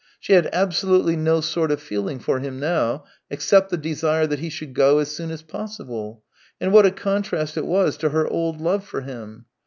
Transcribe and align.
She 0.19 0.33
had 0.33 0.49
absolutely 0.51 1.15
no 1.15 1.41
sort 1.41 1.69
of 1.69 1.79
feeling 1.79 2.17
for 2.17 2.39
him 2.39 2.59
now, 2.59 3.03
except 3.29 3.69
the 3.69 3.77
desire 3.77 4.25
that 4.25 4.39
he 4.39 4.49
should 4.49 4.73
go 4.73 4.97
as 4.97 5.15
soon 5.15 5.29
as 5.29 5.43
possible— 5.43 6.23
and 6.59 6.73
what 6.73 6.87
a 6.87 6.91
contrast 6.91 7.55
it 7.55 7.67
was 7.67 7.97
to 7.97 8.09
her 8.09 8.27
old 8.27 8.59
love 8.59 8.83
for 8.83 9.01
him 9.01 9.45